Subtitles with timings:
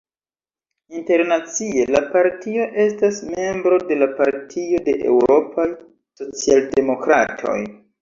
[0.99, 5.71] Internacie, la partio estas membro de la Partio de Eŭropaj
[6.25, 7.59] Socialdemokratoj.